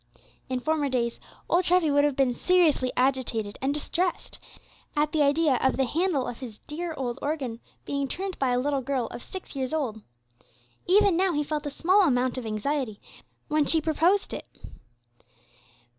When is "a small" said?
11.67-12.01